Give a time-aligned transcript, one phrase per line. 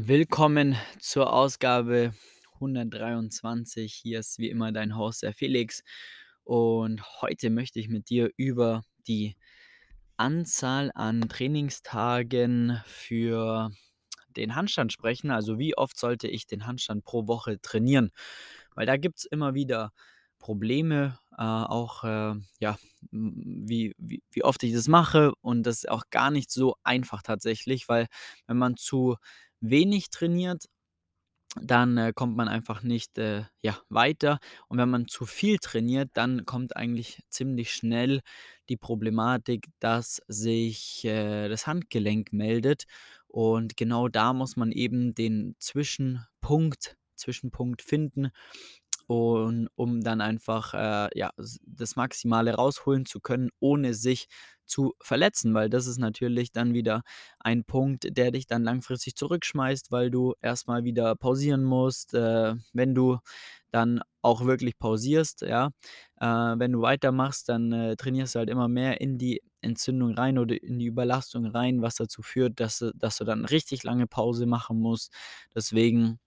[0.00, 2.12] Willkommen zur Ausgabe
[2.54, 3.92] 123.
[3.92, 5.82] Hier ist wie immer dein Host, der Felix.
[6.44, 9.34] Und heute möchte ich mit dir über die
[10.16, 13.72] Anzahl an Trainingstagen für
[14.36, 15.32] den Handstand sprechen.
[15.32, 18.12] Also wie oft sollte ich den Handstand pro Woche trainieren?
[18.76, 19.90] Weil da gibt es immer wieder
[20.38, 22.78] Probleme, äh, auch äh, ja,
[23.10, 25.32] wie, wie, wie oft ich das mache.
[25.40, 28.06] Und das ist auch gar nicht so einfach tatsächlich, weil
[28.46, 29.16] wenn man zu
[29.60, 30.66] wenig trainiert,
[31.60, 34.38] dann, äh, kommt man einfach nicht, äh, ja, weiter.
[34.68, 38.20] Und wenn man zu viel trainiert, dann kommt eigentlich ziemlich schnell
[38.68, 42.84] die Problematik, dass sich, äh, das Handgelenk meldet.
[43.28, 48.30] Und genau da muss man eben den Zwischenpunkt Zwischenpunkt finden,
[49.08, 51.30] und um dann einfach, äh, ja,
[51.66, 54.28] das Maximale rausholen zu können, ohne sich
[54.66, 57.02] zu verletzen, weil das ist natürlich dann wieder
[57.40, 62.12] ein Punkt, der dich dann langfristig zurückschmeißt, weil du erstmal wieder pausieren musst.
[62.14, 63.18] Äh, wenn du
[63.70, 65.70] dann auch wirklich pausierst, ja,
[66.20, 70.38] äh, wenn du weitermachst, dann, äh, trainierst du halt immer mehr in die Entzündung rein
[70.38, 74.06] oder in die Überlastung rein, was dazu führt, dass du dass du dann richtig lange
[74.06, 75.12] Pause machen musst.
[75.54, 76.18] Deswegen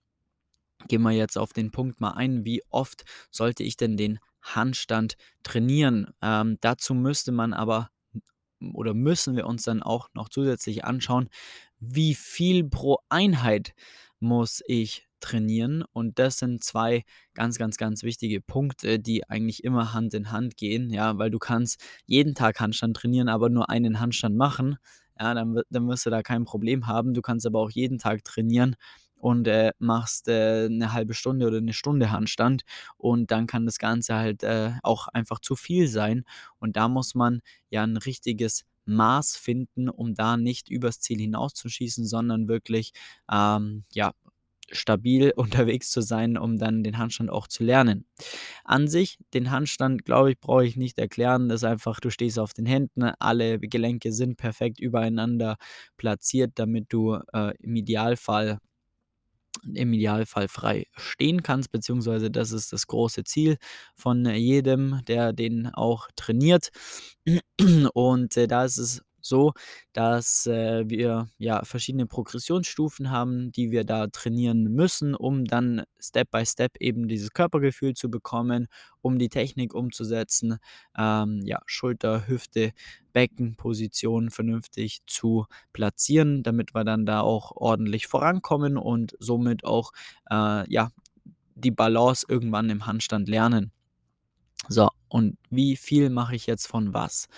[0.88, 5.16] Gehen wir jetzt auf den Punkt mal ein, wie oft sollte ich denn den Handstand
[5.42, 6.08] trainieren?
[6.22, 7.90] Ähm, dazu müsste man aber
[8.74, 11.28] oder müssen wir uns dann auch noch zusätzlich anschauen,
[11.80, 13.74] wie viel pro Einheit
[14.20, 15.82] muss ich trainieren?
[15.92, 20.56] Und das sind 2 ganz, ganz, ganz wichtige Punkte, die eigentlich immer Hand in Hand
[20.56, 24.76] gehen, ja, weil du kannst jeden Tag Handstand trainieren, aber nur einen Handstand machen.
[25.18, 27.14] Ja, dann dann wirst du da kein Problem haben.
[27.14, 28.76] Du kannst aber auch jeden Tag trainieren
[29.22, 32.62] und, äh, machst, äh, 'ne 1 Stunde oder eine Stunde Handstand
[32.98, 36.24] und dann kann das Ganze halt, äh, auch einfach zu viel sein.
[36.58, 42.04] Und da muss man ja ein richtiges Maß finden, um da nicht übers Ziel hinauszuschießen,
[42.06, 42.92] sondern wirklich,
[43.32, 44.12] ähm, ja,
[44.72, 48.06] stabil unterwegs zu sein, um dann den Handstand auch zu lernen.
[48.64, 51.48] An sich, den Handstand, glaube ich, brauche ich nicht erklären.
[51.48, 55.56] Das ist einfach, du stehst auf den Händen, alle Gelenke sind perfekt übereinander
[55.98, 58.58] platziert, damit du, äh, im Idealfall
[59.74, 63.58] im Idealfall frei stehen kannst, beziehungsweise das ist das große Ziel
[63.94, 66.70] von äh, jedem, der den auch trainiert.
[67.94, 69.52] Und, äh, da ist es so,
[69.92, 76.30] dass, äh, wir, ja, verschiedene Progressionsstufen haben, die wir da trainieren müssen, um dann Step
[76.30, 78.66] by Step eben dieses Körpergefühl zu bekommen,
[79.00, 80.58] um die Technik umzusetzen,
[80.98, 82.72] ähm, ja, Schulter, Hüfte,
[83.12, 89.92] Beckenposition vernünftig zu platzieren, damit wir dann da auch ordentlich vorankommen und somit auch,
[90.30, 90.90] äh, ja,
[91.54, 93.72] die Balance irgendwann im Handstand lernen.
[94.68, 97.28] So, und wie viel mache ich jetzt von was?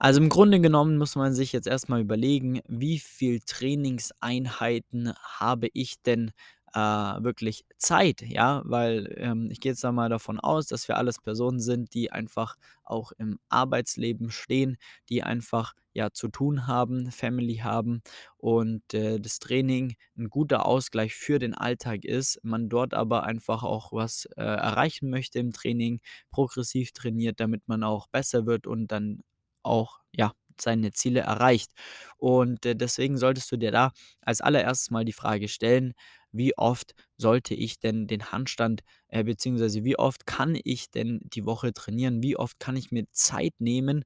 [0.00, 5.68] Also, im Grunde genommen muss man sich jetzt erst mal überlegen, wie viel Trainingseinheiten habe
[5.72, 6.30] ich denn,
[6.72, 8.62] äh, wirklich Zeit, ja?
[8.64, 12.12] Weil, ähm, ich gehe jetzt da mal davon aus, dass wir alles Personen sind, die
[12.12, 12.54] einfach
[12.84, 14.76] auch im Arbeitsleben stehen,
[15.08, 18.02] die einfach, ja, zu tun haben, Family haben
[18.36, 23.64] und, äh, das Training ein guter Ausgleich für den Alltag ist, man dort aber einfach
[23.64, 26.00] auch was, äh, erreichen möchte im Training,
[26.30, 29.22] progressiv trainiert, damit man auch besser wird und dann
[29.62, 31.72] auch, ja, seine Ziele erreicht.
[32.16, 33.92] Und, äh, deswegen solltest du dir da
[34.22, 35.94] als allererstes mal die Frage stellen:
[36.32, 41.44] „Wie oft sollte ich denn den Handstand äh, beziehungsweise wie oft kann ich denn die
[41.46, 42.22] Woche trainieren?
[42.22, 44.04] Wie oft kann ich mir Zeit nehmen,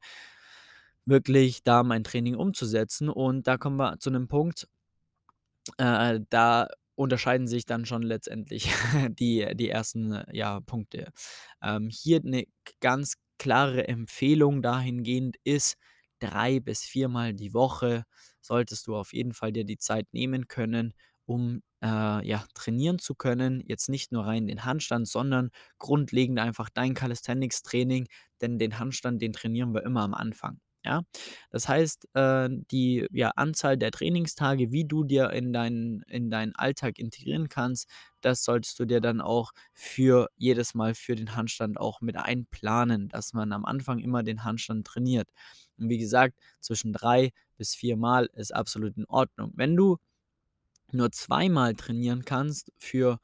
[1.05, 4.67] wirklich da mein Training umzusetzen?“ Und da kommen wir zu einem Punkt,
[5.79, 8.71] äh, da unterscheiden sich dann schon letztendlich
[9.19, 11.11] die die ersten, äh, ja, Punkte.
[11.63, 12.45] Ähm, hier eine
[12.81, 15.77] ganz klare Empfehlung dahingehend ist,
[16.21, 18.05] 3 bis viermal die Woche
[18.41, 20.95] solltest du auf jeden Fall dir die Zeit nehmen können,
[21.27, 21.87] um, äh,
[22.27, 23.63] ja, trainieren zu können.
[23.67, 28.09] Jetzt nicht nur rein den Handstand, sondern grundlegend einfach dein Calisthenics-Training,
[28.41, 31.03] denn den Handstand, den trainieren wir immer am Anfang, ja?
[31.51, 36.55] Das heißt, äh, die, ja, Anzahl der Trainingstage, wie du dir in deinen in deinen
[36.57, 37.89] Alltag integrieren kannst,
[38.21, 43.09] das solltest du dir dann auch für jedes Mal für den Handstand auch mit einplanen,
[43.09, 45.29] dass man am Anfang immer den Handstand trainiert.
[45.79, 49.53] Und wie gesagt, zwischen 3 bis viermal ist absolut in Ordnung.
[49.57, 49.99] Wenn du
[50.93, 53.19] nur zweimal trainieren kannst für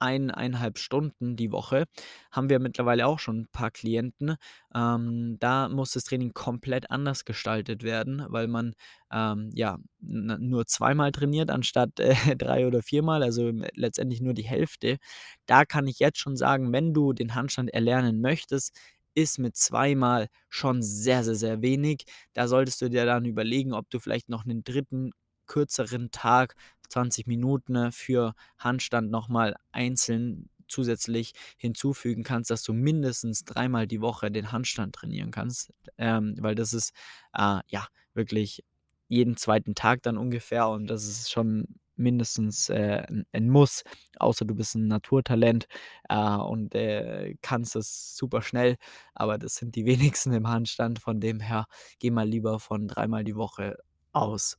[0.00, 1.84] 1 Stunden die Woche,
[2.30, 4.36] haben wir mittlerweile auch schon ein paar Klienten.
[4.74, 8.74] Ähm, da muss das Training komplett anders gestaltet werden, weil man,
[9.12, 14.42] ähm, ja, nur zweimal trainiert anstatt, äh, 3 oder viermal, also im letztendlich nur die
[14.44, 14.98] Hälfte.
[15.46, 18.76] Da kann ich jetzt schon sagen, wenn du den Handstand erlernen möchtest,
[19.14, 22.04] ist mit zweimal schon sehr, sehr, sehr wenig.
[22.32, 25.10] Da solltest du dir dann überlegen, ob du vielleicht noch einen dritten
[25.50, 26.56] kürzeren Tag
[26.88, 34.00] 20 Minuten für Handstand noch mal einzeln zusätzlich hinzufügen kannst, dass du mindestens dreimal die
[34.00, 36.92] Woche den Handstand trainieren kannst, ähm, weil das ist,
[37.34, 38.64] äh, ja, wirklich
[39.08, 41.66] jeden zweiten Tag dann ungefähr und das ist schon
[41.96, 43.82] mindestens, äh, 'n 'n Muss,
[44.18, 45.66] außer du bist ein Naturtalent,
[46.08, 48.76] äh, und, äh, kannst es super schnell,
[49.14, 50.98] aber das sind die wenigsten im Handstand.
[51.00, 51.66] Von dem her,
[51.98, 53.76] geh mal lieber von dreimal die Woche
[54.12, 54.56] aus.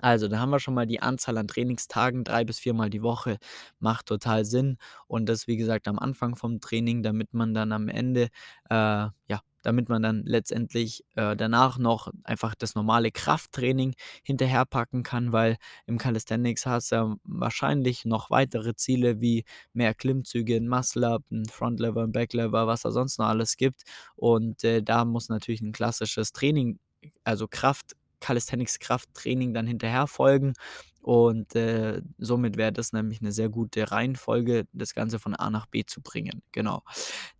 [0.00, 3.36] Also, da haben wir schon mal die Anzahl an Trainingstagen, 3 bis viermal die Woche,
[3.78, 4.78] macht total Sinn.
[5.06, 8.28] Und das, wie gesagt, am Anfang vom Training, damit man dann am Ende,
[8.70, 13.94] äh, ja, damit man dann letztendlich äh, danach noch einfach das normale Krafttraining
[14.24, 15.56] hinterherpacken kann, weil
[15.86, 21.22] im Calisthenics hast du ja wahrscheinlich noch weitere Ziele wie mehr Klimmzüge, 'n Muscle Up,
[21.30, 23.82] 'n Front Lever, 'n Back Lever, was da sonst noch alles gibt.
[24.16, 26.78] Und, äh, da muss natürlich ein klassisches Training,
[27.24, 27.92] also Kraft
[28.22, 30.54] Calisthenics-Krafttraining dann hinterher folgen.
[31.02, 35.66] Und, äh, somit wäre das nämlich eine sehr gute Reihenfolge, das Ganze von A nach
[35.66, 36.82] B zu bringen, genau.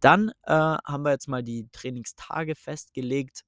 [0.01, 3.43] Dann, äh, haben wir jetzt mal die Trainingstage festgelegt.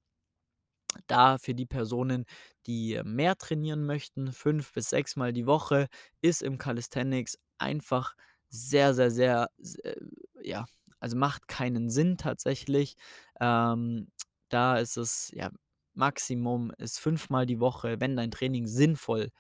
[1.06, 2.24] Da für die Personen,
[2.66, 5.88] die mehr trainieren möchten, 5 bis 6 Mal die Woche,
[6.22, 8.14] ist im Calisthenics einfach
[8.48, 9.96] sehr, sehr, sehr, s äh,
[10.42, 10.66] ja,
[11.00, 12.96] also macht keinen Sinn tatsächlich.
[13.40, 14.08] Ähm,
[14.48, 15.50] da ist es ja,
[15.96, 18.00] Maximum ist fünfmal die Woche.
[18.00, 19.30] Wenn dein Training sinnvoll,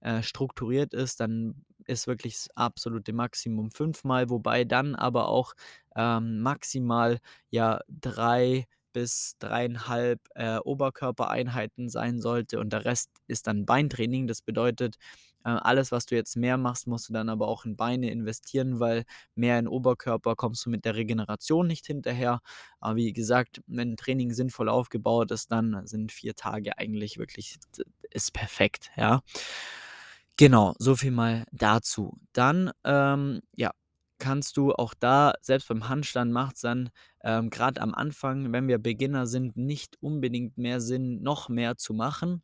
[0.00, 5.54] äh, strukturiert ist, dann ist wirklich das absolute Maximum fünfmal, wobei dann aber auch,
[5.96, 7.18] ähm, maximal,
[7.50, 14.26] ja, 3 bis 3,5, äh, Oberkörpereinheiten sein sollte und der Rest ist dann Beintraining.
[14.26, 14.96] Das bedeutet,
[15.44, 18.80] äh, alles, was du jetzt mehr machst, musst du dann aber auch in Beine investieren,
[18.80, 19.04] weil
[19.34, 22.40] mehr in Oberkörper kommst du mit der Regeneration nicht hinterher.
[22.80, 27.56] Aber wie gesagt, wenn Training sinnvoll aufgebaut ist, dann sind 4 Tage eigentlich wirklich
[28.10, 29.20] ist perfekt, ja.
[30.36, 32.16] Genau, so viel mal dazu.
[32.32, 33.72] Dann, ähm, ja,
[34.18, 36.90] kannst du auch da selbst beim Handstand macht's dann,
[37.24, 41.92] ähm, grad am Anfang, wenn wir Beginner sind, nicht unbedingt mehr Sinn, noch mehr zu
[41.94, 42.42] machen,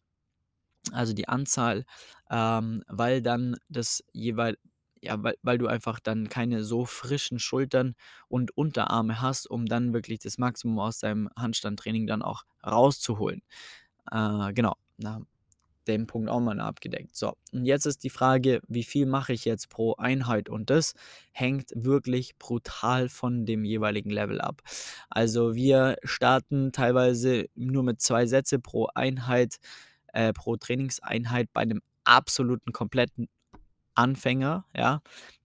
[0.92, 1.84] also die Anzahl,
[2.30, 4.56] ähm, weil dann das jeweil
[5.02, 7.94] ja, weil weil du einfach dann keine so frischen Schultern
[8.28, 13.42] und Unterarme hast, um dann wirklich das Maximum aus deinem Handstandtraining dann auch rauszuholen.
[14.10, 15.20] Äh, genau, na
[15.86, 17.16] den Punkt auch mal abgedeckt.
[17.16, 20.48] So, und jetzt ist die Frage, wie viel mache ich jetzt pro Einheit?
[20.48, 20.94] Und das
[21.32, 24.62] hängt wirklich brutal von dem jeweiligen Level ab.
[25.10, 29.56] Also wir starten teilweise nur mit 2 Sätze pro Einheit,
[30.14, 33.28] äh, pro Trainingseinheit bei einem absoluten kompletten
[33.94, 35.00] Anfänger, ja,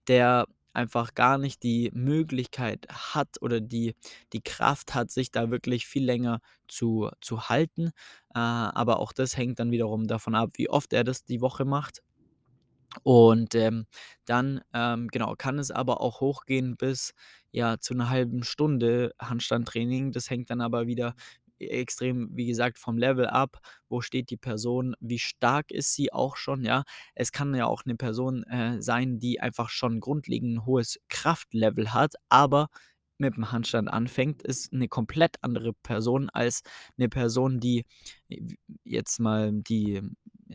[0.08, 3.94] der einfach gar nicht die Möglichkeit hat oder die
[4.32, 7.88] die Kraft hat, sich da wirklich viel länger zu zu halten.
[8.34, 11.64] Äh, aber auch das hängt dann wiederum davon ab, wie oft er das die Woche
[11.64, 12.02] macht.
[13.04, 13.86] Und, ähm,
[14.24, 17.12] dann, ähm, genau, kann es aber auch hochgehen bis,
[17.52, 20.12] ja, zu einer halben Stunde Handstandtraining.
[20.12, 21.14] Das hängt dann aber wieder
[21.60, 23.60] extrem, wie gesagt, vom Level ab.
[23.88, 24.94] Wo steht die Person?
[25.00, 26.84] Wie stark ist sie auch schon, ja?
[27.14, 31.92] Es kann ja auch eine Person, äh, sein, die einfach schon grundlegend 'n hohes Kraftlevel
[31.94, 32.68] hat, aber
[33.18, 36.62] mit dem Handstand anfängt, ist eine komplett andere Person als
[36.98, 37.84] eine Person, die
[38.84, 40.00] jetzt mal die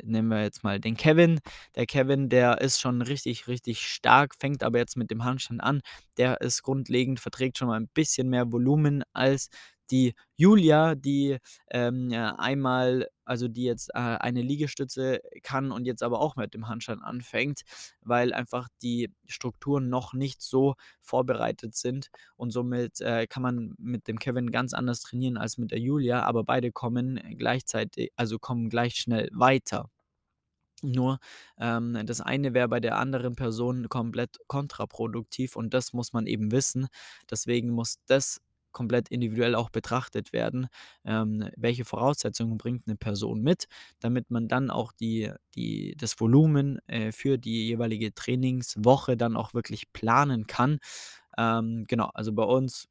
[0.04, 1.40] nehmen wir jetzt mal den Kevin.
[1.76, 5.80] Der Kevin, der ist schon richtig, richtig stark, fängt aber jetzt mit dem Handstand an.
[6.18, 9.50] Der ist grundlegend verträgt schon mal ein bisschen mehr Volumen als
[9.92, 11.38] die Julia, die,
[11.72, 16.54] ähm, ja, einmal also die jetzt, äh, eine Liegestütze kann und jetzt aber auch mit
[16.54, 17.62] dem Handstand anfängt,
[18.02, 24.08] weil einfach die Strukturen noch nicht so vorbereitet sind und somit, äh, kann man mit
[24.08, 28.70] dem Kevin ganz anders trainieren als mit der Julia, aber beide kommen gleichzeitig also kommen
[28.70, 29.90] gleich schnell weiter.
[30.84, 31.20] Nur,
[31.58, 36.52] ähm, das eine wäre bei der anderen Person komplett kontraproduktiv und das muss man eben
[36.52, 36.88] wissen.
[37.30, 38.42] Deswegen muss das
[38.76, 40.68] komplett individuell auch betrachtet werden.
[41.06, 43.66] Ähm, welche Voraussetzungen bringt eine Person mit,
[44.02, 49.54] damit man dann auch die die das Volumen, äh, für die jeweilige Trainingswoche dann auch
[49.56, 50.80] wirklich planen kann.
[51.38, 52.88] Ähm, genau, also bei uns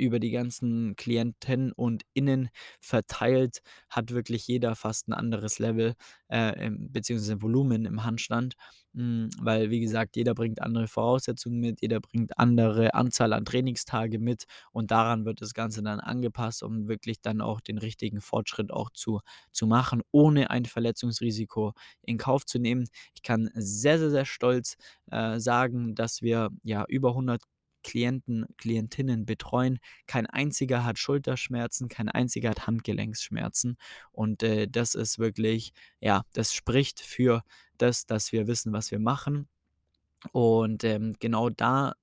[0.00, 2.48] über die ganzen Klienten und Innen
[2.80, 5.94] verteilt, hat wirklich jeder fast ein anderes Level,
[6.28, 8.54] äh, ähm, beziehungsweise Volumen im Handstand.
[8.94, 14.18] Hm, weil, wie gesagt, jeder bringt andere Voraussetzungen mit, jeder bringt andere Anzahl an Trainingstage
[14.18, 18.72] mit und daran wird das Ganze dann angepasst, um wirklich dann auch den richtigen Fortschritt
[18.72, 19.20] auch zu
[19.52, 22.88] zu machen, ohne ein Verletzungsrisiko in Kauf zu nehmen.
[23.14, 24.76] Ich kann sehr, sehr, sehr stolz,
[25.10, 27.42] äh, sagen, dass wir, ja, über 100
[27.82, 33.76] Klienten, Klientinnen betreuen, kein einziger hat Schulterschmerzen, kein einziger hat Handgelenksschmerzen.
[34.12, 37.42] Und äh, das ist wirklich, ja, das spricht für
[37.78, 39.48] das, dass wir wissen, was wir machen.
[40.32, 41.94] Und ähm, genau da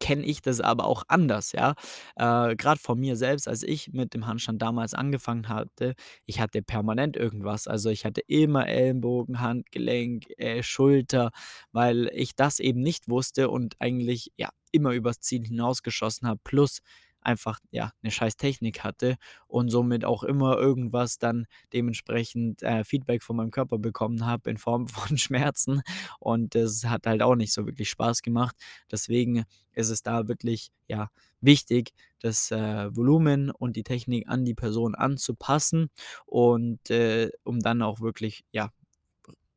[0.00, 1.74] kenne ich das aber auch anders, ja.
[2.16, 5.94] Äh, grad von mir selbst, als ich mit dem Handstand damals angefangen hatte,
[6.26, 7.66] ich hatte permanent irgendwas.
[7.66, 11.30] Also, ich hatte immer Ellenbogen, Handgelenk, äh, Schulter,
[11.72, 16.80] weil ich das eben nicht wusste und eigentlich, ja, immer übers Ziel hinausgeschossen habe, plus
[17.26, 19.16] einfach, ja, eine scheiß Technik hatte
[19.48, 24.56] und somit auch immer irgendwas dann dementsprechend, äh, Feedback von meinem Körper bekommen habe in
[24.58, 25.82] Form von Schmerzen
[26.20, 28.56] und das hat halt auch nicht so wirklich Spaß gemacht.
[28.90, 31.90] Deswegen ist es da wirklich, ja, wichtig,
[32.20, 35.90] das, äh, Volumen und die Technik an die Person anzupassen
[36.26, 38.70] und, äh, um dann auch wirklich, ja,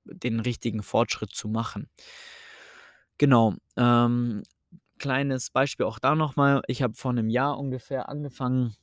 [0.05, 1.88] den richtigen Fortschritt zu machen.
[3.19, 4.43] Genau, ähm,
[5.00, 6.62] kleines Beispiel auch da noch mal.
[6.68, 8.75] Ich habe vor einem Jahr ungefähr angefangen,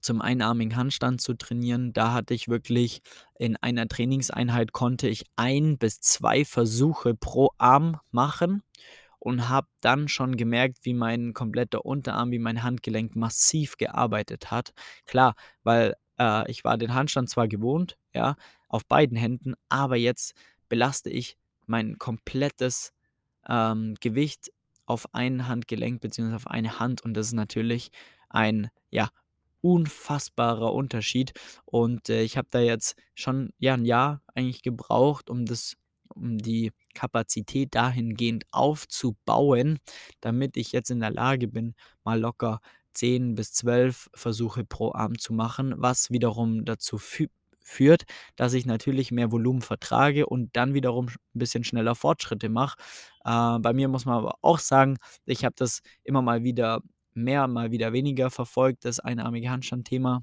[0.00, 1.92] zum einarmigen Handstand zu trainieren.
[1.92, 3.02] Da hatte ich wirklich
[3.38, 8.62] in einer Trainingseinheit konnte ich ein bis 2 Versuche pro Arm machen
[9.18, 14.72] und habe dann schon gemerkt, wie mein kompletter Unterarm, wie mein Handgelenk massiv gearbeitet hat.
[15.06, 15.34] Klar,
[15.64, 18.36] weil, äh, ich war den Handstand zwar gewohnt, ja,
[18.68, 20.34] auf beiden Händen, aber jetzt
[20.68, 22.92] belaste ich mein komplettes,
[23.48, 24.50] ähm, Gewicht
[24.88, 27.90] auf ein Handgelenk beziehungsweise auf eine Hand und das ist natürlich
[28.30, 29.10] ein, ja,
[29.60, 31.32] unfassbarer Unterschied
[31.64, 35.74] und, äh, ich habe da jetzt schon, ja, ein Jahr eigentlich gebraucht, um das
[36.14, 39.78] um die Kapazität dahingehend aufzubauen,
[40.20, 42.60] damit ich jetzt in der Lage bin, mal locker
[42.94, 47.28] 10 bis 12 Versuche pro Arm zu machen, was wiederum dazu fü
[47.68, 48.04] führt,
[48.36, 52.76] dass ich natürlich mehr Volumen vertrage und dann wiederum sch 'n bisschen schneller Fortschritte mache.
[53.24, 56.80] Äh, bei mir muss man aber auch sagen, ich habe das immer mal wieder
[57.14, 60.22] mehr, mal wieder weniger verfolgt, das einarmige Handstand-Thema.